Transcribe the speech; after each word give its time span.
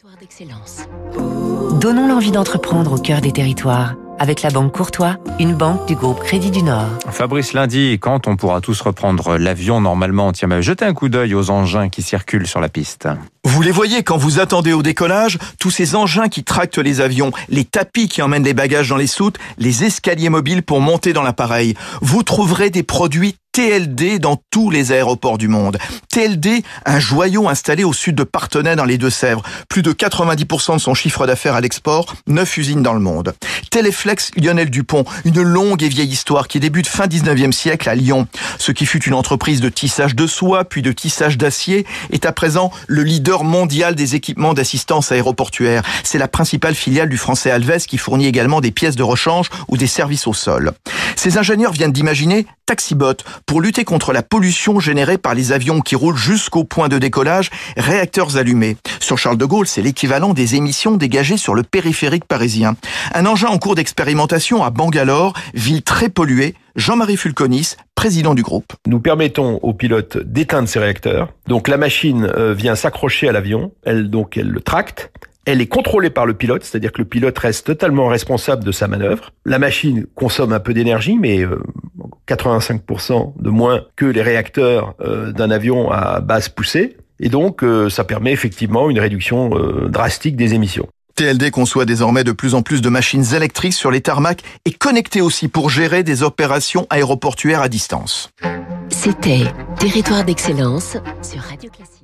Territoire 0.00 0.20
d'excellence. 0.20 0.86
Donnons 1.80 2.06
l'envie 2.06 2.30
d'entreprendre 2.30 2.92
au 2.92 2.98
cœur 2.98 3.20
des 3.20 3.32
territoires. 3.32 3.96
Avec 4.20 4.42
la 4.42 4.50
Banque 4.50 4.72
Courtois, 4.72 5.16
une 5.40 5.54
banque 5.54 5.88
du 5.88 5.96
groupe 5.96 6.20
Crédit 6.20 6.52
du 6.52 6.62
Nord. 6.62 6.86
Fabrice 7.10 7.52
lundi, 7.52 7.98
quand 8.00 8.28
on 8.28 8.36
pourra 8.36 8.60
tous 8.60 8.80
reprendre 8.80 9.38
l'avion 9.38 9.80
normalement, 9.80 10.30
tiens, 10.30 10.46
mais 10.48 10.62
jetez 10.62 10.84
un 10.84 10.94
coup 10.94 11.08
d'œil 11.08 11.34
aux 11.34 11.50
engins 11.50 11.88
qui 11.88 12.02
circulent 12.02 12.46
sur 12.46 12.60
la 12.60 12.68
piste. 12.68 13.08
Vous 13.48 13.62
les 13.62 13.70
voyez 13.70 14.02
quand 14.02 14.18
vous 14.18 14.40
attendez 14.40 14.74
au 14.74 14.82
décollage, 14.82 15.38
tous 15.58 15.70
ces 15.70 15.94
engins 15.94 16.28
qui 16.28 16.44
tractent 16.44 16.76
les 16.76 17.00
avions, 17.00 17.32
les 17.48 17.64
tapis 17.64 18.06
qui 18.06 18.20
emmènent 18.20 18.44
les 18.44 18.52
bagages 18.52 18.90
dans 18.90 18.98
les 18.98 19.06
soutes, 19.06 19.38
les 19.56 19.84
escaliers 19.84 20.28
mobiles 20.28 20.62
pour 20.62 20.82
monter 20.82 21.14
dans 21.14 21.22
l'appareil. 21.22 21.72
Vous 22.02 22.22
trouverez 22.22 22.68
des 22.68 22.82
produits 22.82 23.36
TLD 23.58 24.20
dans 24.20 24.40
tous 24.52 24.70
les 24.70 24.92
aéroports 24.92 25.36
du 25.36 25.48
monde. 25.48 25.78
TLD, 26.12 26.62
un 26.86 27.00
joyau 27.00 27.48
installé 27.48 27.82
au 27.82 27.92
sud 27.92 28.14
de 28.14 28.22
Parthenay 28.22 28.76
dans 28.76 28.84
les 28.84 28.98
Deux-Sèvres. 28.98 29.42
Plus 29.68 29.82
de 29.82 29.92
90% 29.92 30.74
de 30.74 30.78
son 30.78 30.94
chiffre 30.94 31.26
d'affaires 31.26 31.56
à 31.56 31.60
l'export, 31.60 32.14
9 32.28 32.56
usines 32.56 32.82
dans 32.84 32.92
le 32.92 33.00
monde. 33.00 33.34
Téléflex 33.70 34.30
Lionel 34.36 34.70
Dupont, 34.70 35.04
une 35.24 35.42
longue 35.42 35.82
et 35.82 35.88
vieille 35.88 36.12
histoire 36.12 36.46
qui 36.46 36.60
débute 36.60 36.86
fin 36.86 37.06
19e 37.06 37.50
siècle 37.50 37.88
à 37.88 37.96
Lyon. 37.96 38.28
Ce 38.58 38.70
qui 38.70 38.86
fut 38.86 39.02
une 39.02 39.14
entreprise 39.14 39.60
de 39.60 39.68
tissage 39.70 40.14
de 40.14 40.28
soie 40.28 40.64
puis 40.64 40.82
de 40.82 40.92
tissage 40.92 41.36
d'acier 41.36 41.84
est 42.12 42.26
à 42.26 42.32
présent 42.32 42.70
le 42.86 43.02
leader 43.02 43.37
mondial 43.44 43.94
des 43.94 44.14
équipements 44.14 44.54
d'assistance 44.54 45.12
aéroportuaire. 45.12 45.82
C'est 46.02 46.18
la 46.18 46.28
principale 46.28 46.74
filiale 46.74 47.08
du 47.08 47.16
français 47.16 47.50
Alves 47.50 47.86
qui 47.86 47.98
fournit 47.98 48.26
également 48.26 48.60
des 48.60 48.70
pièces 48.70 48.96
de 48.96 49.02
rechange 49.02 49.48
ou 49.68 49.76
des 49.76 49.86
services 49.86 50.26
au 50.26 50.34
sol. 50.34 50.72
Ces 51.16 51.38
ingénieurs 51.38 51.72
viennent 51.72 51.92
d'imaginer 51.92 52.46
Taxibot 52.66 53.14
pour 53.46 53.60
lutter 53.60 53.84
contre 53.84 54.12
la 54.12 54.22
pollution 54.22 54.78
générée 54.78 55.16
par 55.16 55.34
les 55.34 55.52
avions 55.52 55.80
qui 55.80 55.96
roulent 55.96 56.16
jusqu'au 56.16 56.64
point 56.64 56.88
de 56.88 56.98
décollage, 56.98 57.50
réacteurs 57.76 58.36
allumés. 58.36 58.76
Sur 59.00 59.16
Charles 59.16 59.38
de 59.38 59.44
Gaulle, 59.46 59.66
c'est 59.66 59.82
l'équivalent 59.82 60.34
des 60.34 60.54
émissions 60.54 60.96
dégagées 60.96 61.38
sur 61.38 61.54
le 61.54 61.62
périphérique 61.62 62.26
parisien. 62.26 62.76
Un 63.14 63.26
engin 63.26 63.48
en 63.48 63.58
cours 63.58 63.74
d'expérimentation 63.74 64.62
à 64.62 64.70
Bangalore, 64.70 65.32
ville 65.54 65.82
très 65.82 66.08
polluée. 66.08 66.54
Jean-Marie 66.76 67.16
Fulconis, 67.16 67.74
président 67.98 68.36
du 68.36 68.44
groupe. 68.44 68.74
Nous 68.86 69.00
permettons 69.00 69.56
aux 69.56 69.74
pilotes 69.74 70.18
d'éteindre 70.18 70.68
ces 70.68 70.78
réacteurs. 70.78 71.32
Donc 71.48 71.66
la 71.66 71.76
machine 71.76 72.30
euh, 72.36 72.54
vient 72.54 72.76
s'accrocher 72.76 73.28
à 73.28 73.32
l'avion, 73.32 73.72
elle 73.82 74.08
donc 74.08 74.36
elle 74.36 74.50
le 74.50 74.60
tracte, 74.60 75.10
elle 75.46 75.60
est 75.60 75.66
contrôlée 75.66 76.10
par 76.10 76.24
le 76.24 76.34
pilote, 76.34 76.62
c'est-à-dire 76.62 76.92
que 76.92 76.98
le 76.98 77.08
pilote 77.08 77.36
reste 77.36 77.66
totalement 77.66 78.06
responsable 78.06 78.62
de 78.62 78.70
sa 78.70 78.86
manœuvre. 78.86 79.32
La 79.44 79.58
machine 79.58 80.06
consomme 80.14 80.52
un 80.52 80.60
peu 80.60 80.74
d'énergie, 80.74 81.18
mais 81.18 81.40
euh, 81.42 81.60
85% 82.28 83.32
de 83.42 83.50
moins 83.50 83.82
que 83.96 84.06
les 84.06 84.22
réacteurs 84.22 84.94
euh, 85.00 85.32
d'un 85.32 85.50
avion 85.50 85.90
à 85.90 86.20
basse 86.20 86.48
poussée. 86.48 86.98
Et 87.18 87.30
donc, 87.30 87.64
euh, 87.64 87.88
ça 87.90 88.04
permet 88.04 88.30
effectivement 88.30 88.90
une 88.90 89.00
réduction 89.00 89.50
euh, 89.58 89.88
drastique 89.88 90.36
des 90.36 90.54
émissions. 90.54 90.86
TLD 91.18 91.50
conçoit 91.50 91.84
désormais 91.84 92.22
de 92.22 92.30
plus 92.30 92.54
en 92.54 92.62
plus 92.62 92.80
de 92.80 92.88
machines 92.88 93.34
électriques 93.34 93.72
sur 93.72 93.90
les 93.90 94.00
tarmacs 94.00 94.44
et 94.64 94.70
connectées 94.70 95.20
aussi 95.20 95.48
pour 95.48 95.68
gérer 95.68 96.04
des 96.04 96.22
opérations 96.22 96.86
aéroportuaires 96.90 97.60
à 97.60 97.68
distance. 97.68 98.30
C'était 98.88 99.52
Territoire 99.80 100.24
d'excellence 100.24 100.96
sur 101.20 101.40
Radio 101.40 101.70
Classique. 101.70 101.97